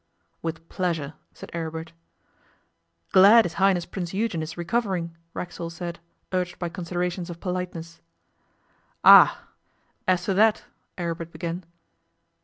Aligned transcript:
'With 0.41 0.67
pleasure,' 0.67 1.13
said 1.31 1.51
Aribert. 1.53 1.91
'Glad 3.11 3.45
his 3.45 3.53
Highness 3.61 3.85
Prince 3.85 4.15
Eugen 4.15 4.41
is 4.41 4.57
recovering,' 4.57 5.15
Racksole 5.35 5.69
said, 5.69 5.99
urged 6.31 6.57
by 6.57 6.69
considerations 6.69 7.29
of 7.29 7.39
politeness. 7.39 8.01
'Ah! 9.03 9.43
As 10.07 10.23
to 10.23 10.33
that' 10.33 10.63
Aribert 10.97 11.31
began. 11.31 11.65